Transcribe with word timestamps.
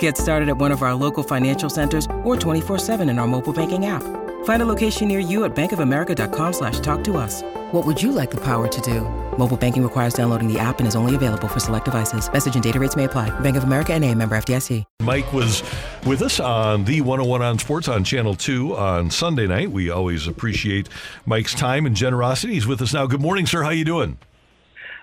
Get 0.00 0.18
started 0.18 0.50
at 0.50 0.58
one 0.58 0.72
of 0.72 0.82
our 0.82 0.92
local 0.94 1.22
financial 1.22 1.70
centers 1.70 2.04
or 2.22 2.36
24-7 2.36 3.08
in 3.08 3.18
our 3.18 3.26
mobile 3.26 3.54
banking 3.54 3.86
app. 3.86 4.02
Find 4.44 4.62
a 4.62 4.66
location 4.66 5.08
near 5.08 5.18
you 5.18 5.44
at 5.44 5.54
bankofamerica.com 5.54 6.52
slash 6.52 6.80
talk 6.80 7.02
to 7.04 7.16
us. 7.16 7.42
What 7.72 7.86
would 7.86 8.02
you 8.02 8.12
like 8.12 8.30
the 8.30 8.40
power 8.40 8.68
to 8.68 8.80
do? 8.82 9.02
Mobile 9.38 9.56
banking 9.56 9.82
requires 9.82 10.12
downloading 10.12 10.52
the 10.52 10.58
app 10.58 10.80
and 10.80 10.88
is 10.88 10.96
only 10.96 11.14
available 11.14 11.48
for 11.48 11.60
select 11.60 11.86
devices. 11.86 12.30
Message 12.30 12.54
and 12.54 12.62
data 12.62 12.78
rates 12.78 12.96
may 12.96 13.04
apply. 13.04 13.28
Bank 13.40 13.56
of 13.56 13.64
America 13.64 13.94
and 13.94 14.04
a 14.04 14.14
member 14.14 14.36
FDIC. 14.36 14.84
Mike 15.02 15.32
was 15.32 15.62
with 16.06 16.20
us 16.20 16.40
on 16.40 16.84
the 16.84 17.00
101 17.00 17.42
on 17.42 17.58
Sports 17.58 17.88
on 17.88 18.04
Channel 18.04 18.34
2 18.34 18.76
on 18.76 19.10
Sunday 19.10 19.46
night. 19.46 19.70
We 19.70 19.90
always 19.90 20.26
appreciate 20.26 20.88
Mike's 21.26 21.54
time 21.54 21.86
and 21.86 21.94
generosity. 21.94 22.54
He's 22.54 22.66
with 22.66 22.82
us 22.82 22.92
now. 22.92 23.06
Good 23.06 23.20
morning, 23.20 23.46
sir. 23.46 23.62
How 23.62 23.70
you 23.70 23.84
doing? 23.84 24.18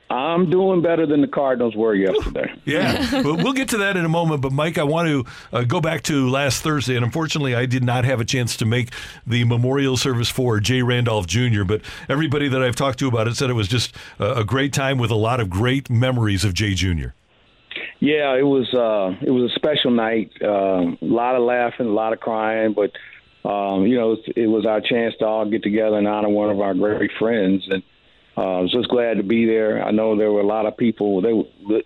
I'm 0.09 0.49
doing 0.49 0.81
better 0.81 1.05
than 1.05 1.19
the 1.19 1.27
Cardinals 1.27 1.75
were 1.75 1.93
yesterday. 1.93 2.53
Yeah, 2.67 3.21
but 3.23 3.35
we'll 3.35 3.53
get 3.53 3.69
to 3.69 3.77
that 3.77 3.95
in 3.95 4.03
a 4.03 4.09
moment. 4.09 4.41
But 4.41 4.51
Mike, 4.51 4.77
I 4.77 4.83
want 4.83 5.07
to 5.07 5.25
uh, 5.53 5.63
go 5.63 5.79
back 5.79 6.01
to 6.03 6.29
last 6.29 6.63
Thursday, 6.63 6.97
and 6.97 7.05
unfortunately, 7.05 7.55
I 7.55 7.65
did 7.65 7.81
not 7.81 8.03
have 8.03 8.19
a 8.19 8.25
chance 8.25 8.57
to 8.57 8.65
make 8.65 8.91
the 9.25 9.45
memorial 9.45 9.95
service 9.95 10.29
for 10.29 10.59
Jay 10.59 10.81
Randolph 10.81 11.27
Jr. 11.27 11.63
But 11.63 11.81
everybody 12.09 12.49
that 12.49 12.61
I've 12.61 12.75
talked 12.75 12.99
to 12.99 13.07
about 13.07 13.27
it 13.27 13.37
said 13.37 13.49
it 13.49 13.53
was 13.53 13.69
just 13.69 13.95
a, 14.19 14.43
great 14.43 14.73
time 14.73 14.97
with 14.97 15.11
a 15.11 15.15
lot 15.15 15.39
of 15.39 15.49
great 15.49 15.89
memories 15.89 16.43
of 16.43 16.53
Jay 16.53 16.73
Jr. 16.73 17.09
Yeah, 17.99 18.35
it 18.35 18.45
was. 18.45 18.67
Uh, 18.73 19.17
it 19.25 19.31
was 19.31 19.49
a 19.49 19.55
special 19.55 19.91
night. 19.91 20.31
Uh, 20.41 20.91
a 20.91 20.97
lot 21.01 21.35
of 21.35 21.43
laughing, 21.43 21.87
a 21.87 21.93
lot 21.93 22.11
of 22.11 22.19
crying, 22.19 22.73
but 22.73 22.91
um, 23.49 23.87
you 23.87 23.97
know, 23.97 24.13
it, 24.13 24.19
it 24.35 24.47
was 24.47 24.65
our 24.65 24.81
chance 24.81 25.15
to 25.19 25.25
all 25.25 25.49
get 25.49 25.63
together 25.63 25.97
and 25.97 26.07
honor 26.07 26.29
one 26.29 26.49
of 26.49 26.59
our 26.59 26.73
great 26.73 27.11
friends 27.17 27.65
and 27.69 27.81
uh, 28.37 28.63
just 28.71 28.87
glad 28.89 29.17
to 29.17 29.23
be 29.23 29.45
there. 29.45 29.83
I 29.83 29.89
know 29.89 30.15
there 30.15 30.31
were 30.31 30.41
a 30.41 30.45
lot 30.45 30.67
of 30.67 30.77
people. 30.77 31.21
They, 31.21 31.33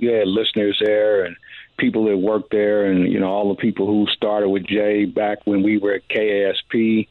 had 0.05 0.27
listeners 0.27 0.79
there 0.83 1.23
and 1.23 1.37
people 1.77 2.05
that 2.05 2.17
worked 2.17 2.51
there, 2.51 2.91
and 2.91 3.09
you 3.09 3.19
know 3.19 3.29
all 3.29 3.49
the 3.49 3.61
people 3.61 3.87
who 3.87 4.05
started 4.07 4.49
with 4.49 4.67
Jay 4.67 5.05
back 5.05 5.39
when 5.45 5.63
we 5.63 5.77
were 5.77 5.93
at 5.93 6.09
KASP. 6.09 7.07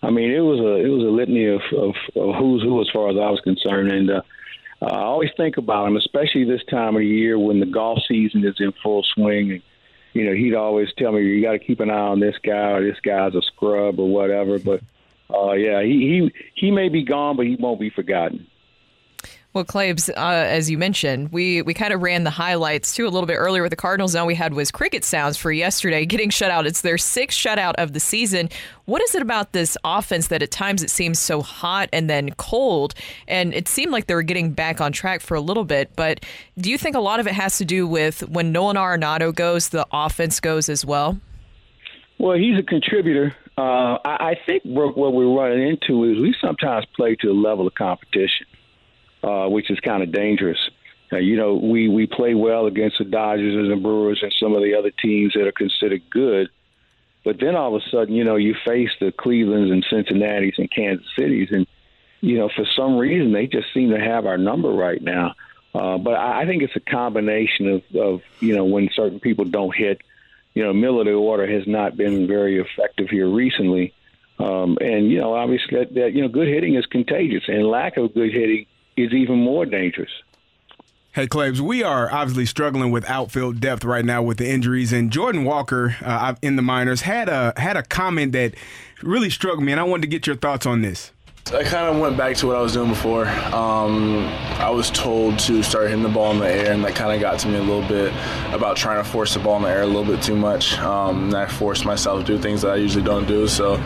I 0.00 0.10
mean, 0.10 0.30
it 0.30 0.40
was 0.40 0.60
a 0.60 0.76
it 0.76 0.88
was 0.88 1.02
a 1.02 1.10
litany 1.10 1.46
of, 1.46 1.60
of, 1.76 1.94
of 2.14 2.34
who's 2.36 2.62
who 2.62 2.80
as 2.80 2.88
far 2.92 3.10
as 3.10 3.16
I 3.16 3.30
was 3.30 3.40
concerned, 3.40 3.90
and 3.90 4.10
uh, 4.10 4.22
I 4.80 5.00
always 5.00 5.30
think 5.36 5.56
about 5.56 5.88
him, 5.88 5.96
especially 5.96 6.44
this 6.44 6.64
time 6.70 6.94
of 6.94 7.00
the 7.00 7.06
year 7.06 7.36
when 7.36 7.58
the 7.58 7.66
golf 7.66 7.98
season 8.06 8.46
is 8.46 8.56
in 8.60 8.72
full 8.80 9.02
swing. 9.14 9.50
And, 9.50 9.62
you 10.12 10.24
know, 10.24 10.34
he'd 10.34 10.54
always 10.54 10.88
tell 10.96 11.10
me 11.10 11.22
you 11.22 11.42
got 11.42 11.52
to 11.52 11.58
keep 11.58 11.80
an 11.80 11.90
eye 11.90 11.94
on 11.94 12.20
this 12.20 12.36
guy 12.44 12.70
or 12.70 12.84
this 12.84 13.00
guy's 13.00 13.34
a 13.34 13.42
scrub 13.42 13.98
or 13.98 14.08
whatever. 14.08 14.60
But 14.60 14.82
uh, 15.34 15.52
yeah, 15.54 15.82
he 15.82 16.30
he 16.30 16.32
he 16.54 16.70
may 16.70 16.88
be 16.88 17.02
gone, 17.02 17.36
but 17.36 17.46
he 17.46 17.56
won't 17.56 17.80
be 17.80 17.90
forgotten. 17.90 18.46
Well, 19.54 19.64
Claibs, 19.64 20.10
uh, 20.10 20.12
as 20.16 20.68
you 20.68 20.76
mentioned, 20.76 21.30
we, 21.30 21.62
we 21.62 21.74
kind 21.74 21.92
of 21.92 22.02
ran 22.02 22.24
the 22.24 22.30
highlights 22.30 22.92
too 22.92 23.06
a 23.06 23.08
little 23.08 23.28
bit 23.28 23.36
earlier 23.36 23.62
with 23.62 23.70
the 23.70 23.76
Cardinals. 23.76 24.12
Now 24.12 24.26
we 24.26 24.34
had 24.34 24.52
was 24.52 24.72
cricket 24.72 25.04
sounds 25.04 25.36
for 25.36 25.52
yesterday 25.52 26.04
getting 26.06 26.28
shut 26.28 26.50
out. 26.50 26.66
It's 26.66 26.80
their 26.80 26.98
sixth 26.98 27.38
shutout 27.38 27.74
of 27.78 27.92
the 27.92 28.00
season. 28.00 28.48
What 28.86 29.00
is 29.00 29.14
it 29.14 29.22
about 29.22 29.52
this 29.52 29.76
offense 29.84 30.26
that 30.26 30.42
at 30.42 30.50
times 30.50 30.82
it 30.82 30.90
seems 30.90 31.20
so 31.20 31.40
hot 31.40 31.88
and 31.92 32.10
then 32.10 32.30
cold? 32.32 32.94
And 33.28 33.54
it 33.54 33.68
seemed 33.68 33.92
like 33.92 34.08
they 34.08 34.16
were 34.16 34.24
getting 34.24 34.50
back 34.50 34.80
on 34.80 34.90
track 34.90 35.20
for 35.20 35.36
a 35.36 35.40
little 35.40 35.64
bit. 35.64 35.94
But 35.94 36.24
do 36.58 36.68
you 36.68 36.76
think 36.76 36.96
a 36.96 37.00
lot 37.00 37.20
of 37.20 37.28
it 37.28 37.34
has 37.34 37.56
to 37.58 37.64
do 37.64 37.86
with 37.86 38.28
when 38.28 38.50
Nolan 38.50 38.76
Arenado 38.76 39.32
goes, 39.32 39.68
the 39.68 39.86
offense 39.92 40.40
goes 40.40 40.68
as 40.68 40.84
well? 40.84 41.20
Well, 42.18 42.36
he's 42.36 42.58
a 42.58 42.64
contributor. 42.64 43.36
Uh, 43.56 43.98
I, 44.04 44.30
I 44.30 44.34
think 44.46 44.64
what 44.64 44.96
we're 44.96 45.32
running 45.32 45.68
into 45.68 46.02
is 46.10 46.18
we 46.18 46.34
sometimes 46.40 46.86
play 46.96 47.14
to 47.20 47.28
a 47.28 47.38
level 47.38 47.68
of 47.68 47.74
competition 47.74 48.46
uh, 49.24 49.48
which 49.48 49.70
is 49.70 49.80
kind 49.80 50.02
of 50.02 50.12
dangerous. 50.12 50.58
Uh, 51.12 51.18
you 51.18 51.36
know, 51.36 51.54
we 51.54 51.88
we 51.88 52.06
play 52.06 52.34
well 52.34 52.66
against 52.66 52.98
the 52.98 53.04
Dodgers 53.04 53.54
and 53.54 53.82
Brewers 53.82 54.20
and 54.22 54.34
some 54.38 54.54
of 54.54 54.62
the 54.62 54.74
other 54.74 54.90
teams 54.90 55.32
that 55.34 55.46
are 55.46 55.52
considered 55.52 56.02
good, 56.10 56.48
but 57.24 57.40
then 57.40 57.56
all 57.56 57.74
of 57.74 57.82
a 57.82 57.90
sudden, 57.90 58.14
you 58.14 58.24
know, 58.24 58.36
you 58.36 58.54
face 58.64 58.90
the 59.00 59.12
Clevelands 59.12 59.70
and 59.70 59.86
Cincinnati's 59.88 60.54
and 60.58 60.70
Kansas 60.70 61.06
Cities, 61.16 61.48
and 61.52 61.66
you 62.20 62.38
know, 62.38 62.48
for 62.54 62.64
some 62.76 62.96
reason, 62.96 63.32
they 63.32 63.46
just 63.46 63.72
seem 63.72 63.90
to 63.90 64.00
have 64.00 64.26
our 64.26 64.38
number 64.38 64.70
right 64.70 65.00
now. 65.00 65.34
Uh, 65.74 65.98
but 65.98 66.14
I, 66.14 66.42
I 66.42 66.46
think 66.46 66.62
it's 66.62 66.76
a 66.76 66.80
combination 66.80 67.68
of, 67.68 67.96
of 67.96 68.22
you 68.40 68.54
know 68.54 68.64
when 68.64 68.90
certain 68.94 69.20
people 69.20 69.44
don't 69.44 69.74
hit. 69.74 70.02
You 70.54 70.62
know, 70.62 70.72
middle 70.72 71.00
of 71.00 71.06
the 71.06 71.12
order 71.12 71.46
has 71.46 71.66
not 71.66 71.96
been 71.96 72.26
very 72.26 72.60
effective 72.60 73.08
here 73.08 73.28
recently, 73.28 73.92
um, 74.38 74.78
and 74.80 75.10
you 75.10 75.18
know, 75.18 75.34
obviously 75.34 75.78
that, 75.78 75.94
that 75.94 76.12
you 76.12 76.22
know 76.22 76.28
good 76.28 76.48
hitting 76.48 76.74
is 76.74 76.86
contagious, 76.86 77.44
and 77.48 77.66
lack 77.66 77.96
of 77.96 78.12
good 78.14 78.32
hitting 78.32 78.66
is 78.96 79.12
even 79.12 79.38
more 79.38 79.66
dangerous. 79.66 80.10
Hey, 81.14 81.28
Claibs, 81.28 81.60
we 81.60 81.82
are 81.84 82.12
obviously 82.12 82.44
struggling 82.44 82.90
with 82.90 83.08
outfield 83.08 83.60
depth 83.60 83.84
right 83.84 84.04
now 84.04 84.20
with 84.20 84.38
the 84.38 84.50
injuries, 84.50 84.92
and 84.92 85.12
Jordan 85.12 85.44
Walker 85.44 85.96
uh, 86.02 86.34
in 86.42 86.56
the 86.56 86.62
minors 86.62 87.02
had 87.02 87.28
a 87.28 87.52
had 87.56 87.76
a 87.76 87.84
comment 87.84 88.32
that 88.32 88.54
really 89.00 89.30
struck 89.30 89.60
me, 89.60 89.70
and 89.70 89.80
I 89.80 89.84
wanted 89.84 90.02
to 90.02 90.08
get 90.08 90.26
your 90.26 90.34
thoughts 90.34 90.66
on 90.66 90.82
this. 90.82 91.12
I 91.52 91.62
kind 91.62 91.94
of 91.94 92.00
went 92.00 92.16
back 92.16 92.36
to 92.36 92.46
what 92.46 92.56
I 92.56 92.62
was 92.62 92.72
doing 92.72 92.88
before. 92.88 93.28
Um, 93.28 94.24
I 94.58 94.70
was 94.70 94.90
told 94.90 95.38
to 95.40 95.62
start 95.62 95.88
hitting 95.88 96.02
the 96.02 96.08
ball 96.08 96.32
in 96.32 96.38
the 96.38 96.48
air, 96.48 96.72
and 96.72 96.82
that 96.86 96.94
kind 96.94 97.12
of 97.12 97.20
got 97.20 97.38
to 97.40 97.48
me 97.48 97.58
a 97.58 97.62
little 97.62 97.86
bit 97.86 98.14
about 98.54 98.78
trying 98.78 99.04
to 99.04 99.08
force 99.08 99.34
the 99.34 99.40
ball 99.40 99.58
in 99.58 99.64
the 99.64 99.68
air 99.68 99.82
a 99.82 99.86
little 99.86 100.06
bit 100.06 100.22
too 100.22 100.36
much. 100.36 100.78
Um, 100.78 101.24
and 101.24 101.34
I 101.34 101.44
forced 101.44 101.84
myself 101.84 102.24
to 102.24 102.26
do 102.26 102.42
things 102.42 102.62
that 102.62 102.72
I 102.72 102.76
usually 102.76 103.04
don't 103.04 103.28
do. 103.28 103.46
So 103.46 103.76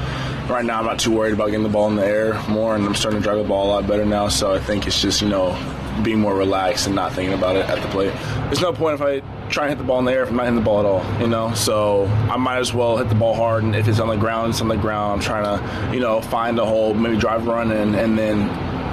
right 0.49 0.65
now, 0.65 0.79
I'm 0.79 0.87
not 0.87 1.01
too 1.01 1.11
worried 1.11 1.33
about 1.33 1.47
getting 1.47 1.65
the 1.65 1.69
ball 1.69 1.89
in 1.89 1.97
the 1.97 2.07
air 2.07 2.41
more, 2.49 2.77
and 2.77 2.87
I'm 2.87 2.95
starting 2.95 3.21
to 3.21 3.25
drive 3.25 3.39
the 3.39 3.45
ball 3.45 3.67
a 3.67 3.71
lot 3.71 3.89
better 3.89 4.05
now. 4.05 4.29
So 4.29 4.55
I 4.55 4.61
think 4.61 4.87
it's 4.87 5.03
just 5.03 5.21
you 5.21 5.29
know 5.29 5.59
being 6.05 6.21
more 6.21 6.37
relaxed 6.37 6.87
and 6.87 6.95
not 6.95 7.13
thinking 7.13 7.35
about 7.35 7.57
it 7.57 7.69
at 7.69 7.83
the 7.83 7.89
plate. 7.89 8.13
There's 8.45 8.61
no 8.61 8.73
point 8.73 8.95
if 8.95 9.03
I 9.03 9.21
try 9.49 9.65
and 9.65 9.71
hit 9.71 9.79
the 9.79 9.85
ball 9.85 9.99
in 9.99 10.05
the 10.05 10.13
air 10.13 10.23
if 10.23 10.31
I'm 10.31 10.37
not 10.37 10.45
hitting 10.45 10.59
the 10.59 10.65
ball 10.65 10.81
at 10.81 10.87
all, 10.87 11.21
you 11.21 11.27
know. 11.27 11.53
So 11.55 12.07
I 12.07 12.37
might 12.37 12.59
as 12.59 12.73
well 12.73 12.97
hit 12.97 13.09
the 13.09 13.15
ball 13.15 13.35
hard, 13.35 13.65
and 13.65 13.75
if 13.75 13.89
it's 13.89 14.01
on 14.01 14.09
the 14.09 14.17
ground, 14.17 14.51
it's 14.51 14.61
on 14.61 14.69
the 14.69 14.77
ground. 14.77 15.15
I'm 15.15 15.21
trying 15.21 15.45
to, 15.45 15.95
you 15.95 16.01
know, 16.01 16.21
find 16.21 16.59
a 16.59 16.65
hole, 16.65 16.95
maybe 16.95 17.17
drive 17.17 17.47
run 17.47 17.73
in, 17.73 17.95
and 17.95 18.19
then 18.19 18.49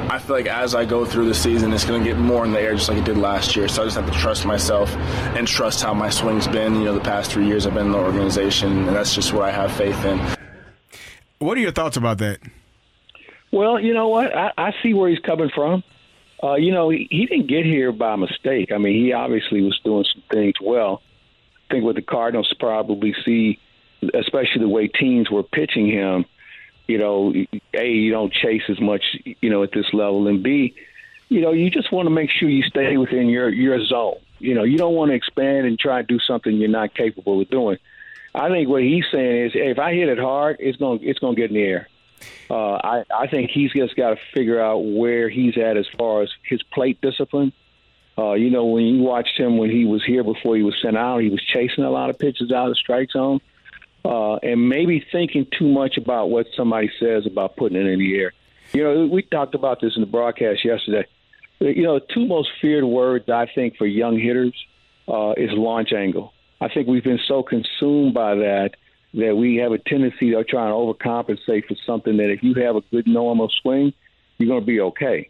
I 0.10 0.20
feel 0.20 0.36
like 0.36 0.46
as 0.48 0.76
I 0.76 0.86
go 0.86 1.04
through 1.04 1.28
the 1.28 1.34
season, 1.34 1.74
it's 1.74 1.84
going 1.84 2.04
to 2.04 2.10
get 2.10 2.18
more 2.18 2.46
in 2.46 2.54
the 2.54 2.60
air 2.60 2.74
just 2.76 2.88
like 2.88 3.00
it 3.00 3.06
did 3.06 3.18
last 3.18 3.56
year. 3.56 3.68
So 3.68 3.82
I 3.82 3.86
just 3.86 3.98
have 3.98 4.06
to 4.06 4.18
trust 4.18 4.46
myself 4.46 4.96
and 5.36 5.48
trust 5.48 5.82
how 5.82 5.94
my 5.94 6.10
swing's 6.10 6.48
been. 6.48 6.76
You 6.76 6.86
know, 6.86 6.94
the 6.94 7.02
past 7.02 7.32
three 7.32 7.48
years 7.48 7.66
I've 7.66 7.74
been 7.74 7.88
in 7.88 7.92
the 7.92 7.98
organization, 7.98 8.88
and 8.88 8.96
that's 8.96 9.14
just 9.16 9.34
what 9.34 9.44
I 9.44 9.52
have 9.52 9.72
faith 9.72 10.06
in. 10.06 10.20
What 11.40 11.58
are 11.58 11.62
your 11.62 11.72
thoughts 11.72 11.98
about 11.98 12.20
that? 12.20 12.40
Well, 13.52 13.80
you 13.80 13.94
know 13.94 14.08
what? 14.10 14.36
I, 14.36 14.52
I 14.58 14.74
see 14.84 14.94
where 14.94 15.10
he's 15.10 15.20
coming 15.20 15.50
from. 15.54 15.84
Uh, 16.46 16.56
you 16.56 16.72
know, 16.72 16.90
he, 16.90 17.08
he 17.10 17.26
didn't 17.26 17.48
get 17.48 17.66
here 17.66 17.92
by 17.92 18.16
mistake. 18.16 18.72
I 18.72 18.78
mean, 18.78 19.04
he 19.04 19.14
obviously 19.14 19.62
was 19.62 19.80
doing 19.84 20.06
some 20.14 20.22
things 20.32 20.54
well. 20.62 21.02
I 21.68 21.74
think 21.74 21.86
what 21.86 21.96
the 21.96 22.04
Cardinals 22.04 22.54
probably 22.60 23.16
see, 23.26 23.58
especially 24.14 24.62
the 24.62 24.70
way 24.70 24.88
teams 24.88 25.32
were 25.32 25.42
pitching 25.42 25.88
him, 25.88 26.26
you 26.88 27.00
know, 27.00 27.34
A, 27.74 27.88
you 27.90 28.12
don't 28.12 28.32
chase 28.32 28.62
as 28.70 28.80
much, 28.80 29.04
you 29.42 29.50
know, 29.50 29.64
at 29.64 29.72
this 29.72 29.92
level, 29.92 30.28
and 30.28 30.44
B, 30.44 30.76
you 31.30 31.42
know, 31.42 31.52
you 31.52 31.72
just 31.72 31.92
want 31.92 32.06
to 32.06 32.12
make 32.12 32.30
sure 32.30 32.48
you 32.48 32.62
stay 32.62 32.96
within 32.98 33.28
your, 33.28 33.50
your 33.50 33.84
zone. 33.84 34.20
You 34.38 34.54
know, 34.54 34.64
you 34.64 34.78
don't 34.78 34.94
want 34.94 35.10
to 35.10 35.16
expand 35.16 35.66
and 35.66 35.80
try 35.80 36.02
to 36.02 36.08
do 36.08 36.20
something 36.20 36.56
you're 36.56 36.70
not 36.70 36.94
capable 36.94 37.42
of 37.42 37.50
doing. 37.50 37.80
I 38.36 38.50
think 38.50 38.70
what 38.70 38.84
he's 38.84 39.06
saying 39.12 39.48
is, 39.48 39.54
hey, 39.54 39.72
if 39.72 39.80
I 39.80 39.96
hit 39.96 40.10
it 40.10 40.20
hard, 40.20 40.58
it's 40.60 40.78
going 40.78 41.00
to 41.00 41.06
it's 41.06 41.18
going 41.18 41.36
to 41.36 41.42
get 41.42 41.50
in 41.50 41.56
the 41.56 41.64
air. 41.64 41.90
Uh, 42.50 42.76
I, 42.76 43.04
I 43.14 43.28
think 43.28 43.50
he's 43.52 43.72
just 43.72 43.96
got 43.96 44.12
to 44.12 44.18
figure 44.34 44.60
out 44.60 44.80
where 44.80 45.30
he's 45.30 45.58
at 45.58 45.78
as 45.78 45.88
far 45.98 46.22
as 46.22 46.30
his 46.44 46.62
plate 46.64 47.02
discipline. 47.02 47.52
Uh, 48.18 48.34
you 48.34 48.50
know, 48.50 48.66
when 48.66 48.86
you 48.86 49.02
watched 49.02 49.38
him 49.38 49.58
when 49.58 49.70
he 49.70 49.86
was 49.86 50.04
here 50.04 50.24
before 50.24 50.56
he 50.56 50.64
was 50.64 50.76
sent 50.82 50.96
out, 50.96 51.20
he 51.20 51.30
was 51.30 51.44
chasing 51.44 51.84
a 51.84 51.90
lot 51.90 52.10
of 52.10 52.18
pitches 52.18 52.52
out 52.52 52.68
of 52.68 52.72
the 52.72 52.76
strike 52.76 53.12
zone, 53.12 53.42
uh, 54.06 54.36
and 54.36 54.70
maybe 54.70 55.06
thinking 55.12 55.46
too 55.52 55.68
much 55.68 55.98
about 55.98 56.30
what 56.30 56.48
somebody 56.56 56.90
says 57.00 57.26
about 57.26 57.58
putting 57.58 57.78
it 57.78 57.88
in 57.88 58.00
the 58.00 58.16
air. 58.16 58.32
You 58.72 58.84
know, 58.84 59.08
we 59.08 59.24
talked 59.24 59.56
about 59.56 59.82
this 59.82 59.96
in 59.96 60.02
the 60.02 60.08
broadcast 60.08 60.64
yesterday. 60.64 61.08
You 61.60 61.84
know, 61.84 62.00
two 62.00 62.26
most 62.26 62.50
feared 62.62 62.84
words 62.84 63.30
I 63.30 63.48
think 63.54 63.78
for 63.78 63.86
young 63.86 64.20
hitters 64.20 64.54
uh, 65.08 65.34
is 65.38 65.52
launch 65.52 65.92
angle. 65.94 66.34
I 66.62 66.70
think 66.70 66.88
we've 66.88 67.04
been 67.04 67.20
so 67.28 67.44
consumed 67.44 68.14
by 68.14 68.36
that 68.36 68.76
that 69.16 69.36
we 69.36 69.58
have 69.58 69.72
a 69.72 69.78
tendency 69.78 70.32
to 70.32 70.44
try 70.44 70.66
and 70.66 70.74
overcompensate 70.74 71.66
for 71.68 71.76
something 71.86 72.18
that 72.18 72.32
if 72.32 72.44
you 72.44 72.54
have 72.56 72.76
a 72.76 72.82
good 72.92 73.08
normal 73.08 73.50
swing, 73.62 73.94
you're 74.38 74.50
going 74.50 74.62
to 74.62 74.66
be 74.66 74.82
okay. 74.82 75.30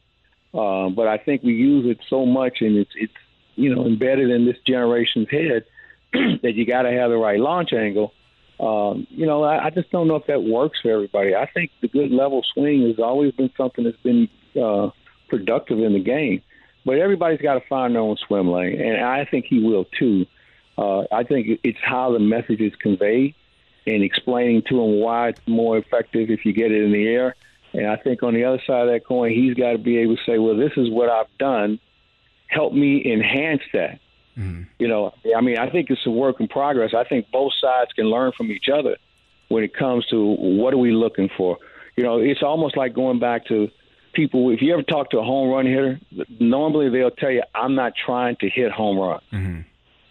Uh, 0.53 0.89
but 0.89 1.07
I 1.07 1.17
think 1.17 1.43
we 1.43 1.53
use 1.53 1.85
it 1.85 1.99
so 2.09 2.25
much, 2.25 2.61
and 2.61 2.77
it's 2.77 2.91
it's 2.95 3.13
you 3.55 3.73
know 3.73 3.85
embedded 3.85 4.29
in 4.29 4.45
this 4.45 4.57
generation's 4.65 5.29
head 5.29 5.65
that 6.41 6.53
you 6.55 6.65
got 6.65 6.83
to 6.83 6.91
have 6.91 7.09
the 7.09 7.17
right 7.17 7.39
launch 7.39 7.73
angle. 7.73 8.13
Um, 8.59 9.05
you 9.09 9.25
know, 9.25 9.43
I, 9.43 9.65
I 9.65 9.69
just 9.69 9.91
don't 9.91 10.07
know 10.07 10.15
if 10.15 10.27
that 10.27 10.41
works 10.41 10.79
for 10.81 10.89
everybody. 10.89 11.35
I 11.35 11.45
think 11.45 11.71
the 11.81 11.89
good 11.89 12.09
level 12.09 12.41
swing 12.53 12.87
has 12.87 12.99
always 12.99 13.33
been 13.33 13.51
something 13.57 13.83
that's 13.83 13.97
been 13.97 14.29
uh, 14.59 14.91
productive 15.27 15.79
in 15.79 15.93
the 15.93 15.99
game. 15.99 16.41
But 16.85 16.99
everybody's 16.99 17.41
got 17.41 17.55
to 17.55 17.67
find 17.67 17.95
their 17.95 18.01
own 18.01 18.15
swim 18.15 18.49
lane, 18.49 18.79
and 18.79 19.03
I 19.03 19.25
think 19.25 19.45
he 19.45 19.61
will 19.61 19.85
too. 19.99 20.25
Uh, 20.77 21.01
I 21.11 21.23
think 21.23 21.59
it's 21.63 21.79
how 21.83 22.13
the 22.13 22.19
message 22.19 22.61
is 22.61 22.73
conveyed 22.75 23.35
and 23.87 24.03
explaining 24.03 24.63
to 24.69 24.81
him 24.81 24.99
why 24.99 25.29
it's 25.29 25.41
more 25.47 25.77
effective 25.77 26.29
if 26.29 26.45
you 26.45 26.53
get 26.53 26.71
it 26.71 26.83
in 26.83 26.91
the 26.91 27.07
air. 27.07 27.35
And 27.73 27.87
I 27.87 27.97
think 27.97 28.23
on 28.23 28.33
the 28.33 28.45
other 28.45 28.61
side 28.65 28.87
of 28.87 28.93
that 28.93 29.05
coin, 29.05 29.31
he's 29.31 29.53
got 29.53 29.73
to 29.73 29.77
be 29.77 29.97
able 29.97 30.15
to 30.15 30.23
say, 30.25 30.37
well, 30.37 30.55
this 30.55 30.71
is 30.77 30.89
what 30.89 31.09
I've 31.09 31.37
done. 31.37 31.79
Help 32.47 32.73
me 32.73 33.03
enhance 33.05 33.61
that. 33.73 33.99
Mm-hmm. 34.37 34.63
You 34.79 34.87
know, 34.87 35.13
I 35.35 35.41
mean, 35.41 35.57
I 35.57 35.69
think 35.69 35.89
it's 35.89 36.05
a 36.05 36.09
work 36.11 36.39
in 36.39 36.47
progress. 36.47 36.93
I 36.95 37.03
think 37.03 37.31
both 37.31 37.53
sides 37.59 37.91
can 37.93 38.05
learn 38.05 38.31
from 38.35 38.51
each 38.51 38.69
other 38.73 38.97
when 39.49 39.63
it 39.63 39.73
comes 39.73 40.05
to 40.07 40.35
what 40.35 40.73
are 40.73 40.77
we 40.77 40.91
looking 40.91 41.29
for. 41.37 41.57
You 41.95 42.03
know, 42.03 42.19
it's 42.19 42.43
almost 42.43 42.75
like 42.75 42.93
going 42.93 43.19
back 43.19 43.45
to 43.47 43.69
people. 44.13 44.49
If 44.49 44.61
you 44.61 44.73
ever 44.73 44.83
talk 44.83 45.11
to 45.11 45.19
a 45.19 45.23
home 45.23 45.49
run 45.49 45.65
hitter, 45.65 45.99
normally 46.39 46.89
they'll 46.89 47.11
tell 47.11 47.31
you, 47.31 47.43
"I'm 47.53 47.75
not 47.75 47.93
trying 47.95 48.35
to 48.37 48.49
hit 48.49 48.71
home 48.71 48.99
run." 48.99 49.21
Mm-hmm. 49.31 49.61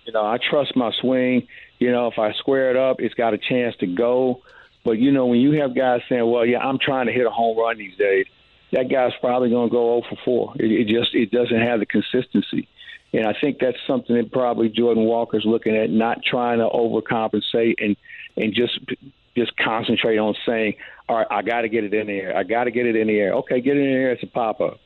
You 0.07 0.13
know, 0.13 0.25
I 0.25 0.39
trust 0.39 0.77
my 0.77 0.93
swing. 1.01 1.47
You 1.79 1.91
know, 1.91 2.09
if 2.09 2.19
I 2.19 2.33
square 2.35 2.71
it 2.71 2.77
up, 2.77 3.01
it's 3.01 3.15
got 3.15 3.35
a 3.35 3.39
chance 3.39 3.75
to 3.81 3.87
go. 3.87 4.43
But 4.85 4.93
you 4.93 5.13
know, 5.13 5.27
when 5.27 5.41
you 5.41 5.61
have 5.61 5.75
guys 5.75 6.01
saying, 6.09 6.29
"Well, 6.31 6.45
yeah, 6.45 6.59
I'm 6.59 6.79
trying 6.79 7.07
to 7.07 7.13
hit 7.13 7.27
a 7.27 7.31
home 7.31 7.59
run 7.59 7.79
these 7.79 7.97
days," 7.97 8.27
that 8.73 8.89
guy's 8.89 9.13
probably 9.21 9.51
going 9.51 9.69
to 9.69 9.73
go 9.73 10.01
0 10.01 10.17
for 10.25 10.53
4. 10.57 10.57
It, 10.57 10.71
it 10.71 10.87
just 10.87 11.15
it 11.15 11.31
doesn't 11.31 11.61
have 11.61 11.81
the 11.81 11.87
consistency. 11.87 12.69
And 13.13 13.27
I 13.27 13.35
think 13.41 13.59
that's 13.61 13.79
something 13.87 14.17
that 14.17 14.33
probably 14.33 14.69
Jordan 14.69 15.05
Walker's 15.05 15.45
looking 15.45 15.77
at, 15.77 15.89
not 15.89 16.19
trying 16.25 16.59
to 16.59 16.69
overcompensate 16.69 17.77
and 17.79 17.97
and 18.37 18.53
just 18.53 18.79
just 19.37 19.57
concentrate 19.57 20.19
on 20.19 20.35
saying, 20.47 20.75
all 21.09 21.17
right, 21.17 21.27
I 21.31 21.43
got 21.43 21.63
to 21.63 21.69
get 21.69 21.85
it 21.85 21.95
in 21.95 22.07
the 22.07 22.13
air. 22.13 22.37
I 22.37 22.43
got 22.45 22.65
to 22.65 22.71
get 22.71 22.87
it 22.87 22.97
in 22.97 23.09
the 23.09 23.19
air. 23.19 23.35
Okay, 23.35 23.61
get 23.61 23.77
it 23.77 23.81
in 23.81 23.87
the 23.87 23.99
air. 23.99 24.13
It's 24.13 24.23
a 24.23 24.27
pop 24.27 24.61
up 24.61 24.81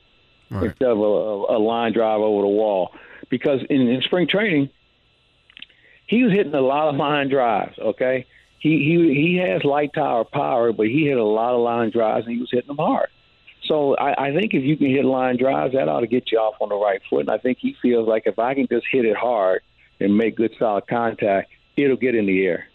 right. 0.50 0.64
instead 0.64 0.88
of 0.88 0.99
a, 0.99 1.02
a, 1.02 1.58
line 1.58 1.93
drive 1.93 2.20
over 2.20 2.43
the 2.43 2.49
wall. 2.49 2.93
Because 3.31 3.61
in, 3.69 3.88
in 3.88 4.00
spring 4.02 4.26
training, 4.26 4.70
he 6.08 6.25
was 6.25 6.32
hitting 6.32 6.55
a 6.55 6.60
lot 6.60 6.88
of 6.88 6.96
line 6.96 7.28
drives. 7.28 7.78
Okay, 7.78 8.26
he 8.58 8.78
he 8.78 9.14
he 9.14 9.37
has 9.37 9.62
light 9.62 9.93
tower 9.94 10.25
power, 10.25 10.72
but 10.72 10.87
he 10.87 11.06
hit 11.06 11.16
a 11.16 11.25
lot 11.25 11.55
of 11.55 11.60
line 11.60 11.90
drives 11.90 12.26
and 12.26 12.34
he 12.34 12.40
was 12.40 12.50
hitting 12.50 12.66
them 12.66 12.78
hard. 12.78 13.08
So 13.66 13.94
I, 13.96 14.28
I 14.28 14.34
think 14.34 14.55
if 14.55 14.64
you 14.64 14.76
can 14.76 14.88
hit 14.88 15.05
line 15.05 15.37
drives, 15.37 15.75
that 15.75 15.88
ought 15.88 16.00
to 16.00 16.06
get 16.06 16.32
you 16.32 16.38
off 16.38 16.55
on 16.60 16.70
the 16.70 16.76
right 16.76 17.02
foot. 17.08 17.20
And 17.20 17.31
I 17.31 17.38
think 17.38 17.58
he 17.60 17.76
feels 17.82 18.08
like 18.08 18.22
if 18.26 18.38
I 18.38 18.55
can 18.55 18.66
just 18.66 18.87
hit 18.90 19.05
it 19.05 19.16
hard 19.16 19.62
and 20.00 20.16
make 20.16 20.37
good 20.37 20.55
solid 20.58 20.87
contact, 20.87 21.50
it'll 21.76 21.96
get 21.96 22.14
in 22.14 22.26
the 22.26 22.46
air. 22.46 22.69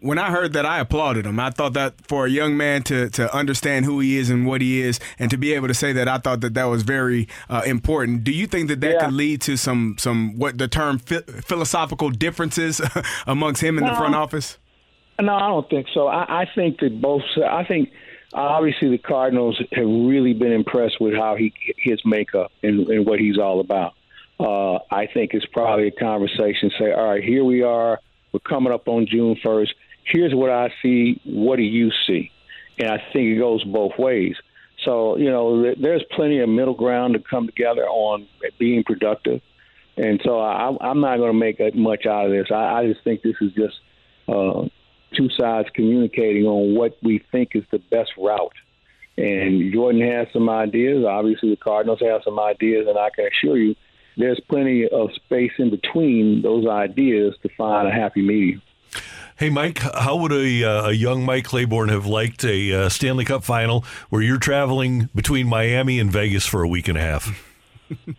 When 0.00 0.18
I 0.18 0.30
heard 0.30 0.52
that, 0.52 0.64
I 0.64 0.78
applauded 0.78 1.26
him. 1.26 1.40
I 1.40 1.50
thought 1.50 1.72
that 1.72 1.94
for 2.06 2.26
a 2.26 2.30
young 2.30 2.56
man 2.56 2.82
to, 2.84 3.10
to 3.10 3.34
understand 3.34 3.84
who 3.84 3.98
he 4.00 4.16
is 4.16 4.30
and 4.30 4.46
what 4.46 4.60
he 4.60 4.80
is, 4.80 5.00
and 5.18 5.30
to 5.30 5.36
be 5.36 5.52
able 5.54 5.68
to 5.68 5.74
say 5.74 5.92
that, 5.92 6.06
I 6.06 6.18
thought 6.18 6.40
that 6.42 6.54
that 6.54 6.64
was 6.64 6.82
very 6.82 7.26
uh, 7.48 7.62
important. 7.66 8.22
Do 8.22 8.32
you 8.32 8.46
think 8.46 8.68
that 8.68 8.80
that 8.80 8.92
yeah. 8.92 9.04
could 9.06 9.14
lead 9.14 9.40
to 9.42 9.56
some 9.56 9.96
some 9.98 10.38
what 10.38 10.58
the 10.58 10.68
term 10.68 10.98
philosophical 10.98 12.10
differences 12.10 12.80
amongst 13.26 13.62
him 13.62 13.78
and 13.78 13.86
no, 13.86 13.92
the 13.92 13.98
front 13.98 14.14
office? 14.14 14.58
No, 15.20 15.34
I 15.34 15.48
don't 15.48 15.68
think 15.68 15.88
so. 15.92 16.06
I, 16.06 16.42
I 16.42 16.46
think 16.54 16.78
that 16.80 17.00
both. 17.00 17.22
I 17.44 17.64
think 17.64 17.90
obviously 18.32 18.90
the 18.90 18.98
Cardinals 18.98 19.60
have 19.72 19.86
really 19.86 20.32
been 20.32 20.52
impressed 20.52 21.00
with 21.00 21.14
how 21.14 21.34
he 21.34 21.52
his 21.76 22.00
makeup 22.04 22.52
and, 22.62 22.88
and 22.88 23.06
what 23.06 23.18
he's 23.18 23.38
all 23.38 23.60
about. 23.60 23.94
Uh, 24.38 24.78
I 24.90 25.08
think 25.12 25.34
it's 25.34 25.46
probably 25.46 25.88
a 25.88 25.90
conversation. 25.90 26.70
Say, 26.78 26.92
all 26.92 27.10
right, 27.10 27.24
here 27.24 27.44
we 27.44 27.62
are. 27.62 28.00
We're 28.32 28.40
coming 28.40 28.72
up 28.72 28.86
on 28.88 29.06
June 29.06 29.36
first. 29.42 29.74
Here's 30.10 30.34
what 30.34 30.50
I 30.50 30.72
see. 30.82 31.20
What 31.24 31.56
do 31.56 31.62
you 31.62 31.90
see? 32.06 32.30
And 32.78 32.90
I 32.90 32.98
think 33.12 33.30
it 33.30 33.38
goes 33.38 33.64
both 33.64 33.92
ways. 33.98 34.36
So 34.84 35.16
you 35.16 35.30
know, 35.30 35.74
there's 35.74 36.04
plenty 36.12 36.40
of 36.40 36.48
middle 36.48 36.74
ground 36.74 37.14
to 37.14 37.20
come 37.20 37.46
together 37.46 37.86
on 37.86 38.26
being 38.58 38.84
productive. 38.84 39.40
And 39.96 40.20
so 40.24 40.38
I, 40.38 40.76
I'm 40.80 41.00
not 41.00 41.16
going 41.16 41.32
to 41.32 41.38
make 41.38 41.58
much 41.74 42.06
out 42.06 42.26
of 42.26 42.30
this. 42.30 42.46
I, 42.52 42.80
I 42.80 42.86
just 42.86 43.02
think 43.02 43.22
this 43.22 43.34
is 43.40 43.52
just 43.52 43.74
uh, 44.28 44.68
two 45.16 45.28
sides 45.30 45.68
communicating 45.74 46.44
on 46.44 46.76
what 46.76 46.96
we 47.02 47.24
think 47.32 47.50
is 47.54 47.64
the 47.72 47.80
best 47.90 48.12
route. 48.16 48.54
And 49.16 49.72
Jordan 49.72 50.00
has 50.02 50.28
some 50.32 50.48
ideas. 50.48 51.04
Obviously, 51.04 51.50
the 51.50 51.56
Cardinals 51.56 51.98
have 52.00 52.20
some 52.24 52.38
ideas, 52.38 52.86
and 52.88 52.96
I 52.96 53.10
can 53.10 53.26
assure 53.26 53.56
you 53.56 53.74
there's 54.16 54.40
plenty 54.48 54.86
of 54.86 55.10
space 55.14 55.52
in 55.58 55.70
between 55.70 56.42
those 56.42 56.66
ideas 56.66 57.34
to 57.42 57.48
find 57.56 57.88
a 57.88 57.90
happy 57.90 58.22
medium. 58.22 58.62
Hey, 59.38 59.50
Mike, 59.50 59.78
how 59.78 60.16
would 60.16 60.32
a, 60.32 60.64
uh, 60.64 60.88
a 60.88 60.92
young 60.92 61.24
Mike 61.24 61.44
Claiborne 61.44 61.90
have 61.90 62.06
liked 62.06 62.44
a 62.44 62.72
uh, 62.72 62.88
Stanley 62.88 63.24
Cup 63.24 63.44
final 63.44 63.84
where 64.10 64.20
you're 64.20 64.40
traveling 64.40 65.10
between 65.14 65.46
Miami 65.46 66.00
and 66.00 66.10
Vegas 66.10 66.44
for 66.44 66.64
a 66.64 66.68
week 66.68 66.88
and 66.88 66.98
a 66.98 67.00
half? 67.00 67.40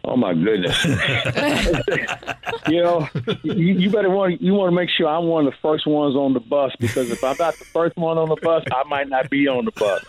Oh 0.06 0.16
my 0.16 0.34
goodness! 0.34 0.82
you 2.70 2.82
know, 2.82 3.10
you, 3.44 3.54
you, 3.54 3.90
better 3.90 4.10
want 4.10 4.42
you 4.42 4.54
want 4.54 4.72
to 4.72 4.76
make 4.76 4.90
sure 4.90 5.10
I'm 5.10 5.26
one 5.26 5.46
of 5.46 5.52
the 5.52 5.58
first 5.62 5.86
ones 5.86 6.16
on 6.16 6.34
the 6.34 6.40
bus 6.40 6.74
because 6.80 7.12
if 7.12 7.22
I'm 7.22 7.36
not 7.38 7.54
the 7.60 7.66
first 7.66 7.98
one 7.98 8.18
on 8.18 8.30
the 8.30 8.38
bus, 8.38 8.64
I 8.72 8.84
might 8.86 9.10
not 9.10 9.30
be 9.30 9.48
on 9.50 9.66
the 9.66 9.72
bus. 9.72 10.04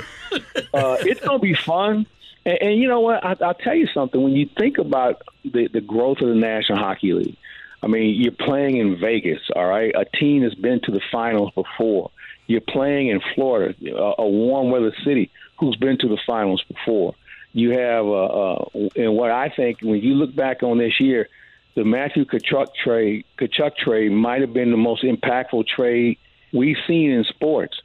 Uh, 0.72 0.96
it's 1.00 1.20
gonna 1.20 1.40
be 1.40 1.54
fun, 1.54 2.06
and, 2.46 2.58
and 2.62 2.80
you 2.80 2.86
know 2.88 3.00
what? 3.00 3.22
I, 3.24 3.36
I'll 3.44 3.54
tell 3.54 3.74
you 3.74 3.88
something. 3.92 4.22
When 4.22 4.32
you 4.32 4.48
think 4.56 4.78
about 4.78 5.22
the 5.44 5.68
the 5.68 5.80
growth 5.80 6.20
of 6.20 6.28
the 6.28 6.36
National 6.36 6.78
Hockey 6.78 7.12
League, 7.12 7.36
I 7.82 7.87
mean, 7.87 8.21
you're 8.21 8.32
playing 8.32 8.77
in 8.77 8.99
Vegas, 9.00 9.41
all 9.56 9.67
right? 9.67 9.94
A 9.94 10.05
team 10.05 10.43
has 10.43 10.55
been 10.55 10.81
to 10.85 10.91
the 10.91 11.00
finals 11.11 11.50
before. 11.55 12.11
You're 12.47 12.61
playing 12.61 13.09
in 13.09 13.21
Florida, 13.35 13.75
a, 13.97 14.23
a 14.23 14.29
warm 14.29 14.71
weather 14.71 14.94
city, 15.05 15.31
who's 15.59 15.77
been 15.77 15.99
to 15.99 16.09
the 16.09 16.19
finals 16.27 16.62
before 16.69 17.15
you 17.53 17.71
have, 17.71 18.06
uh, 18.06 18.25
uh, 18.25 18.65
and 18.97 19.15
what 19.15 19.31
I 19.31 19.49
think 19.49 19.81
when 19.82 20.00
you 20.00 20.15
look 20.15 20.35
back 20.35 20.62
on 20.62 20.79
this 20.79 21.00
year, 21.00 21.29
the 21.75 21.85
Matthew 21.85 22.25
Tkachuk 22.25 22.69
trade, 22.82 23.25
Tkachuk 23.38 23.77
trade 23.77 24.12
might 24.12 24.41
have 24.41 24.53
been 24.53 24.71
the 24.71 24.77
most 24.77 25.03
impactful 25.03 25.67
trade 25.67 26.19
we've 26.53 26.77
seen 26.87 27.11
in 27.11 27.25
sports. 27.25 27.81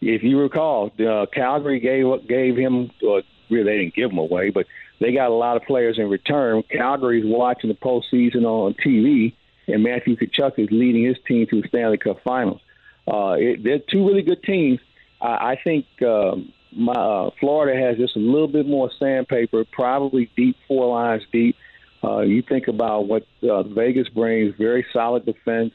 If 0.00 0.22
you 0.22 0.38
recall, 0.38 0.92
uh, 1.00 1.26
Calgary 1.32 1.80
gave 1.80 2.28
gave 2.28 2.56
him, 2.56 2.90
or 3.02 3.22
really 3.50 3.64
they 3.64 3.78
didn't 3.78 3.94
give 3.94 4.12
him 4.12 4.18
away, 4.18 4.50
but 4.50 4.66
they 5.00 5.12
got 5.12 5.30
a 5.30 5.34
lot 5.34 5.56
of 5.56 5.64
players 5.64 5.98
in 5.98 6.08
return. 6.08 6.62
Calgary's 6.70 7.24
watching 7.26 7.68
the 7.68 7.74
postseason 7.74 8.44
on 8.44 8.74
TV, 8.74 9.34
and 9.78 9.84
Matthew 9.84 10.16
Tkachuk 10.16 10.58
is 10.58 10.68
leading 10.70 11.04
his 11.04 11.16
team 11.26 11.46
to 11.46 11.62
the 11.62 11.68
Stanley 11.68 11.98
Cup 11.98 12.18
Finals. 12.24 12.60
Uh, 13.06 13.36
it, 13.38 13.62
they're 13.62 13.78
two 13.78 14.06
really 14.06 14.22
good 14.22 14.42
teams. 14.42 14.80
I, 15.20 15.52
I 15.52 15.60
think 15.62 15.86
um, 16.02 16.52
my 16.72 16.92
uh, 16.92 17.30
Florida 17.40 17.80
has 17.80 17.96
just 17.96 18.16
a 18.16 18.20
little 18.20 18.48
bit 18.48 18.66
more 18.66 18.90
sandpaper, 18.98 19.64
probably 19.64 20.30
deep 20.36 20.56
four 20.66 20.92
lines 20.92 21.22
deep. 21.32 21.56
Uh, 22.02 22.20
you 22.20 22.42
think 22.42 22.68
about 22.68 23.06
what 23.08 23.26
uh, 23.42 23.62
Vegas 23.62 24.08
brings, 24.08 24.54
very 24.56 24.84
solid 24.92 25.24
defense. 25.24 25.72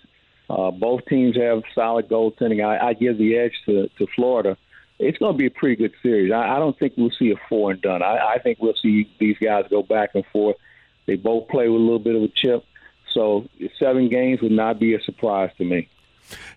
Uh, 0.49 0.71
both 0.71 1.05
teams 1.05 1.35
have 1.35 1.63
solid 1.73 2.07
goaltending. 2.09 2.63
I, 2.63 2.89
I 2.89 2.93
give 2.93 3.17
the 3.17 3.37
edge 3.37 3.53
to, 3.65 3.89
to 3.97 4.07
Florida. 4.15 4.57
It's 4.99 5.17
going 5.17 5.33
to 5.33 5.37
be 5.37 5.47
a 5.47 5.51
pretty 5.51 5.75
good 5.75 5.93
series. 6.03 6.31
I, 6.31 6.55
I 6.55 6.59
don't 6.59 6.77
think 6.77 6.93
we'll 6.97 7.11
see 7.17 7.31
a 7.31 7.35
four 7.49 7.71
and 7.71 7.81
done. 7.81 8.03
I, 8.03 8.35
I 8.35 8.39
think 8.39 8.59
we'll 8.59 8.75
see 8.81 9.09
these 9.19 9.37
guys 9.41 9.65
go 9.69 9.81
back 9.81 10.11
and 10.13 10.25
forth. 10.31 10.57
They 11.05 11.15
both 11.15 11.49
play 11.49 11.67
with 11.67 11.81
a 11.81 11.83
little 11.83 11.99
bit 11.99 12.15
of 12.15 12.23
a 12.23 12.27
chip. 12.27 12.63
So 13.13 13.47
seven 13.79 14.09
games 14.09 14.41
would 14.41 14.51
not 14.51 14.79
be 14.79 14.93
a 14.95 15.01
surprise 15.01 15.51
to 15.57 15.65
me. 15.65 15.89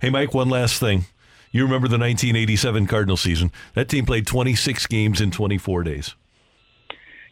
Hey, 0.01 0.11
Mike, 0.11 0.35
one 0.35 0.49
last 0.49 0.81
thing. 0.81 1.07
You 1.53 1.65
remember 1.65 1.89
the 1.89 1.99
1987 1.99 2.87
Cardinal 2.87 3.17
season? 3.17 3.53
That 3.75 3.89
team 3.89 4.05
played 4.05 4.27
26 4.27 4.87
games 4.87 5.21
in 5.21 5.31
24 5.31 5.85
days. 5.85 6.15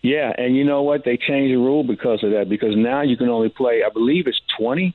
Yeah, 0.03 0.33
and 0.37 0.55
you 0.55 0.65
know 0.65 0.83
what? 0.83 1.05
They 1.05 1.17
changed 1.17 1.53
the 1.53 1.57
rule 1.57 1.83
because 1.83 2.23
of 2.23 2.33
that. 2.33 2.49
Because 2.49 2.77
now 2.77 3.03
you 3.03 3.17
can 3.17 3.29
only 3.29 3.49
play, 3.49 3.83
I 3.85 3.91
believe 3.91 4.27
it's 4.27 4.41
20 4.59 4.95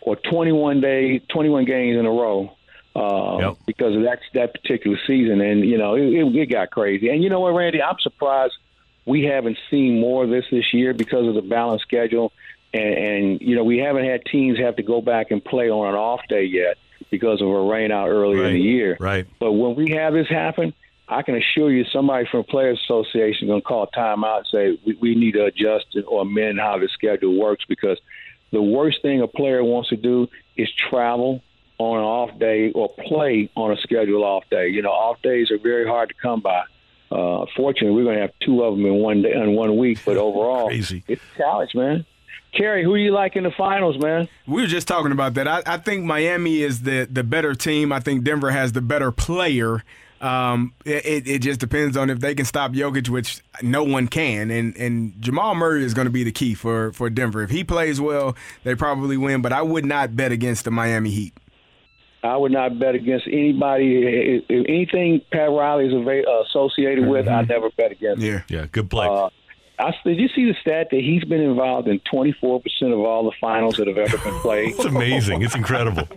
or 0.00 0.16
21 0.16 0.80
days, 0.80 1.22
21 1.28 1.64
games 1.64 1.98
in 1.98 2.06
a 2.06 2.10
row. 2.10 2.52
Uh, 2.96 3.38
yep. 3.38 3.56
Because 3.64 3.94
of 3.94 4.02
that 4.02 4.18
that 4.34 4.52
particular 4.52 4.98
season, 5.06 5.40
and 5.40 5.64
you 5.64 5.78
know 5.78 5.94
it, 5.94 6.02
it, 6.02 6.34
it 6.34 6.46
got 6.46 6.70
crazy. 6.70 7.10
And 7.10 7.22
you 7.22 7.30
know 7.30 7.38
what, 7.38 7.50
Randy? 7.50 7.80
I'm 7.80 7.98
surprised 8.00 8.54
we 9.06 9.22
haven't 9.22 9.56
seen 9.70 10.00
more 10.00 10.24
of 10.24 10.30
this 10.30 10.46
this 10.50 10.74
year 10.74 10.94
because 10.94 11.28
of 11.28 11.34
the 11.34 11.42
balanced 11.42 11.84
schedule, 11.84 12.32
and, 12.72 12.94
and 12.94 13.40
you 13.40 13.56
know 13.56 13.64
we 13.64 13.78
haven't 13.78 14.04
had 14.04 14.24
teams 14.24 14.58
have 14.58 14.76
to 14.76 14.82
go 14.82 15.00
back 15.00 15.30
and 15.30 15.44
play 15.44 15.70
on 15.70 15.88
an 15.88 15.94
off 15.94 16.20
day 16.28 16.44
yet 16.44 16.76
because 17.10 17.40
of 17.40 17.48
a 17.48 17.60
rain 17.62 17.90
out 17.90 18.08
earlier 18.08 18.42
right. 18.42 18.52
in 18.52 18.54
the 18.54 18.60
year. 18.60 18.96
Right. 19.00 19.26
But 19.38 19.52
when 19.52 19.74
we 19.74 19.92
have 19.92 20.12
this 20.12 20.28
happen, 20.28 20.74
I 21.08 21.22
can 21.22 21.36
assure 21.36 21.70
you 21.70 21.84
somebody 21.84 22.26
from 22.30 22.44
Players 22.44 22.80
Association 22.84 23.46
is 23.46 23.50
going 23.50 23.62
to 23.62 23.66
call 23.66 23.84
a 23.84 23.96
timeout 23.96 24.38
and 24.38 24.46
say 24.46 24.78
we, 24.84 24.98
we 25.00 25.14
need 25.14 25.32
to 25.32 25.46
adjust 25.46 25.96
or 26.06 26.22
amend 26.22 26.60
how 26.60 26.78
the 26.78 26.88
schedule 26.88 27.38
works 27.38 27.64
because 27.66 27.98
the 28.50 28.62
worst 28.62 29.00
thing 29.02 29.22
a 29.22 29.26
player 29.26 29.62
wants 29.64 29.88
to 29.90 29.96
do 29.96 30.28
is 30.56 30.68
travel 30.72 31.42
on 31.78 31.98
an 31.98 32.04
off 32.04 32.38
day 32.38 32.72
or 32.72 32.88
play 32.88 33.50
on 33.54 33.72
a 33.72 33.76
scheduled 33.76 34.22
off 34.22 34.44
day. 34.50 34.68
You 34.68 34.82
know, 34.82 34.90
off 34.90 35.22
days 35.22 35.50
are 35.50 35.58
very 35.58 35.86
hard 35.86 36.10
to 36.10 36.14
come 36.20 36.40
by. 36.40 36.64
Uh, 37.10 37.46
fortunately, 37.56 37.96
we're 37.96 38.04
going 38.04 38.16
to 38.16 38.22
have 38.22 38.34
two 38.40 38.62
of 38.62 38.76
them 38.76 38.84
in 38.84 38.94
one 38.96 39.22
day 39.22 39.32
in 39.32 39.52
one 39.52 39.76
week, 39.78 40.00
but 40.04 40.16
overall, 40.18 40.68
it's 40.70 40.90
a 40.90 41.16
challenge, 41.36 41.74
man. 41.74 42.04
Kerry, 42.56 42.82
who 42.82 42.96
do 42.96 43.02
you 43.02 43.12
like 43.12 43.36
in 43.36 43.44
the 43.44 43.50
finals, 43.50 43.98
man? 43.98 44.28
We 44.46 44.62
were 44.62 44.68
just 44.68 44.88
talking 44.88 45.12
about 45.12 45.34
that. 45.34 45.46
I, 45.46 45.62
I 45.66 45.76
think 45.76 46.04
Miami 46.04 46.62
is 46.62 46.82
the 46.82 47.06
the 47.10 47.22
better 47.22 47.54
team. 47.54 47.92
I 47.92 48.00
think 48.00 48.24
Denver 48.24 48.50
has 48.50 48.72
the 48.72 48.80
better 48.80 49.12
player. 49.12 49.84
Um, 50.20 50.72
it, 50.84 51.28
it 51.28 51.38
just 51.40 51.60
depends 51.60 51.96
on 51.96 52.10
if 52.10 52.18
they 52.18 52.34
can 52.34 52.44
stop 52.44 52.72
Jokic, 52.72 53.08
which 53.08 53.40
no 53.62 53.84
one 53.84 54.08
can. 54.08 54.50
And 54.50 54.76
and 54.76 55.14
Jamal 55.20 55.54
Murray 55.54 55.84
is 55.84 55.94
going 55.94 56.06
to 56.06 56.10
be 56.10 56.24
the 56.24 56.32
key 56.32 56.54
for 56.54 56.92
for 56.92 57.10
Denver. 57.10 57.42
If 57.42 57.50
he 57.50 57.64
plays 57.64 58.00
well, 58.00 58.36
they 58.64 58.74
probably 58.74 59.16
win. 59.16 59.42
But 59.42 59.52
I 59.52 59.62
would 59.62 59.84
not 59.84 60.16
bet 60.16 60.32
against 60.32 60.64
the 60.64 60.70
Miami 60.70 61.10
Heat. 61.10 61.34
I 62.24 62.36
would 62.36 62.50
not 62.50 62.78
bet 62.80 62.96
against 62.96 63.28
anybody. 63.28 64.42
If 64.48 64.66
anything 64.68 65.20
Pat 65.30 65.50
Riley 65.50 65.86
is 65.86 65.92
associated 66.48 67.06
with, 67.06 67.26
mm-hmm. 67.26 67.34
I 67.34 67.42
never 67.42 67.70
bet 67.76 67.92
against. 67.92 68.22
Yeah, 68.22 68.42
yeah, 68.48 68.66
good 68.72 68.90
play. 68.90 69.06
Uh, 69.06 69.30
I, 69.78 69.94
did 70.04 70.18
you 70.18 70.28
see 70.34 70.44
the 70.44 70.56
stat 70.60 70.88
that 70.90 71.00
he's 71.00 71.24
been 71.24 71.40
involved 71.40 71.88
in 71.88 72.00
24% 72.12 72.62
of 72.92 73.00
all 73.00 73.24
the 73.24 73.36
finals 73.40 73.76
that 73.76 73.86
have 73.86 73.98
ever 73.98 74.18
been 74.18 74.38
played? 74.40 74.70
it's 74.70 74.84
amazing. 74.84 75.42
It's 75.42 75.54
incredible. 75.54 76.08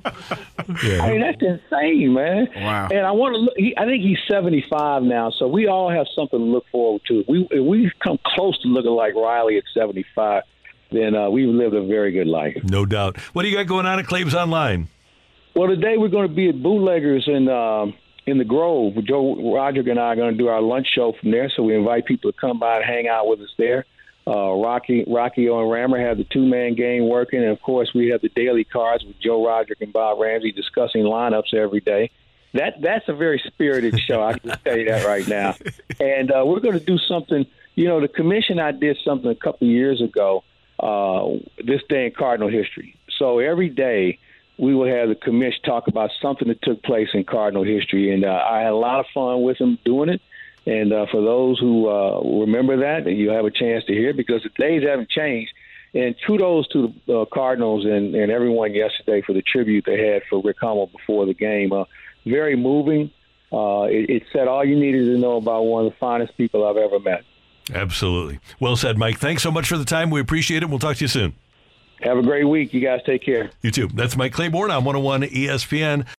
Yeah. 0.83 1.01
I 1.03 1.11
mean, 1.11 1.21
that's 1.21 1.41
insane, 1.41 2.13
man. 2.13 2.47
Wow. 2.55 2.87
And 2.91 3.05
I 3.05 3.11
want 3.11 3.35
to 3.35 3.39
look, 3.39 3.53
he, 3.57 3.75
I 3.77 3.85
think 3.85 4.03
he's 4.03 4.17
75 4.29 5.03
now, 5.03 5.31
so 5.31 5.47
we 5.47 5.67
all 5.67 5.89
have 5.89 6.07
something 6.15 6.39
to 6.39 6.45
look 6.45 6.65
forward 6.71 7.01
to. 7.07 7.23
We, 7.27 7.47
if 7.51 7.63
we 7.63 7.91
come 8.03 8.17
close 8.25 8.59
to 8.61 8.67
looking 8.67 8.91
like 8.91 9.15
Riley 9.15 9.57
at 9.57 9.63
75, 9.73 10.43
then 10.91 11.15
uh, 11.15 11.29
we've 11.29 11.47
lived 11.47 11.75
a 11.75 11.85
very 11.85 12.11
good 12.11 12.27
life. 12.27 12.57
No 12.63 12.85
doubt. 12.85 13.17
What 13.33 13.43
do 13.43 13.49
you 13.49 13.57
got 13.57 13.67
going 13.67 13.85
on 13.85 13.99
at 13.99 14.05
Claibs 14.05 14.33
Online? 14.33 14.87
Well, 15.55 15.67
today 15.67 15.97
we're 15.97 16.07
going 16.07 16.27
to 16.27 16.33
be 16.33 16.49
at 16.49 16.55
Bootleggers 16.55 17.27
in 17.27 17.49
um, 17.49 17.93
in 18.31 18.37
the 18.37 18.45
Grove. 18.45 18.95
Joe 19.03 19.53
Roderick 19.53 19.87
and 19.87 19.99
I 19.99 20.13
are 20.13 20.15
going 20.15 20.31
to 20.31 20.37
do 20.37 20.47
our 20.47 20.61
lunch 20.61 20.87
show 20.95 21.13
from 21.19 21.31
there, 21.31 21.51
so 21.55 21.63
we 21.63 21.75
invite 21.75 22.05
people 22.05 22.31
to 22.31 22.37
come 22.37 22.57
by 22.57 22.77
and 22.77 22.85
hang 22.85 23.07
out 23.07 23.27
with 23.27 23.41
us 23.41 23.53
there. 23.57 23.85
Uh, 24.25 24.53
Rocky, 24.53 25.03
Rocky 25.07 25.47
and 25.47 25.69
Rammer 25.69 25.99
have 25.99 26.17
the 26.17 26.23
two 26.23 26.45
man 26.45 26.75
game 26.75 27.09
working, 27.09 27.39
and 27.39 27.49
of 27.51 27.61
course 27.61 27.91
we 27.93 28.09
have 28.09 28.21
the 28.21 28.29
daily 28.29 28.63
cards 28.63 29.03
with 29.03 29.19
Joe 29.19 29.45
Roderick 29.45 29.81
and 29.81 29.91
Bob 29.91 30.19
Ramsey 30.19 30.51
discussing 30.51 31.03
lineups 31.03 31.53
every 31.53 31.81
day. 31.81 32.11
That 32.53 32.81
that's 32.81 33.07
a 33.07 33.13
very 33.13 33.41
spirited 33.45 33.99
show. 33.99 34.23
I 34.23 34.37
can 34.37 34.51
tell 34.63 34.77
you 34.77 34.85
that 34.85 35.05
right 35.05 35.27
now. 35.27 35.55
And 35.99 36.31
uh, 36.31 36.43
we're 36.45 36.61
going 36.61 36.79
to 36.79 36.83
do 36.85 36.97
something. 36.97 37.45
You 37.75 37.87
know, 37.87 38.01
the 38.01 38.07
commission 38.07 38.59
I 38.59 38.71
did 38.71 38.97
something 39.05 39.29
a 39.29 39.35
couple 39.35 39.67
years 39.67 40.01
ago. 40.01 40.43
Uh, 40.79 41.37
this 41.63 41.81
day 41.89 42.07
in 42.07 42.11
Cardinal 42.11 42.49
history. 42.49 42.95
So 43.19 43.37
every 43.37 43.69
day 43.69 44.17
we 44.61 44.75
will 44.75 44.87
have 44.87 45.09
the 45.09 45.15
commission 45.15 45.59
talk 45.63 45.87
about 45.87 46.11
something 46.21 46.47
that 46.47 46.61
took 46.61 46.83
place 46.83 47.07
in 47.15 47.23
Cardinal 47.23 47.63
history, 47.63 48.13
and 48.13 48.23
uh, 48.23 48.45
I 48.47 48.59
had 48.59 48.71
a 48.71 48.75
lot 48.75 48.99
of 48.99 49.07
fun 49.11 49.41
with 49.41 49.57
them 49.57 49.79
doing 49.83 50.09
it. 50.09 50.21
And 50.67 50.93
uh, 50.93 51.07
for 51.09 51.19
those 51.19 51.59
who 51.59 51.89
uh, 51.89 52.21
remember 52.21 52.77
that, 52.77 53.09
you 53.09 53.31
have 53.31 53.45
a 53.45 53.49
chance 53.49 53.83
to 53.85 53.93
hear 53.93 54.13
because 54.13 54.43
the 54.43 54.49
days 54.49 54.83
haven't 54.87 55.09
changed. 55.09 55.51
And 55.95 56.15
kudos 56.27 56.67
to 56.69 56.93
the 57.07 57.21
uh, 57.21 57.25
Cardinals 57.25 57.85
and, 57.85 58.13
and 58.13 58.31
everyone 58.31 58.75
yesterday 58.75 59.23
for 59.25 59.33
the 59.33 59.41
tribute 59.41 59.85
they 59.87 59.99
had 60.07 60.21
for 60.29 60.39
Rick 60.43 60.57
Hummel 60.61 60.87
before 60.87 61.25
the 61.25 61.33
game. 61.33 61.73
Uh, 61.73 61.85
very 62.27 62.55
moving. 62.55 63.09
Uh, 63.51 63.87
it, 63.89 64.11
it 64.11 64.23
said 64.31 64.47
all 64.47 64.63
you 64.63 64.79
needed 64.79 65.05
to 65.05 65.17
know 65.17 65.37
about 65.37 65.63
one 65.63 65.87
of 65.87 65.91
the 65.91 65.97
finest 65.97 66.37
people 66.37 66.67
I've 66.67 66.77
ever 66.77 66.99
met. 66.99 67.23
Absolutely. 67.73 68.39
Well 68.59 68.75
said, 68.75 68.99
Mike. 68.99 69.17
Thanks 69.17 69.41
so 69.41 69.49
much 69.49 69.67
for 69.67 69.77
the 69.77 69.85
time. 69.85 70.11
We 70.11 70.21
appreciate 70.21 70.61
it. 70.61 70.69
We'll 70.69 70.77
talk 70.77 70.97
to 70.97 71.03
you 71.03 71.07
soon. 71.07 71.33
Have 72.01 72.17
a 72.17 72.23
great 72.23 72.45
week. 72.45 72.73
You 72.73 72.81
guys 72.81 73.01
take 73.05 73.23
care. 73.23 73.51
You 73.61 73.71
too. 73.71 73.87
That's 73.93 74.17
Mike 74.17 74.33
Claiborne 74.33 74.71
on 74.71 74.83
101 74.83 75.23
ESPN. 75.23 76.05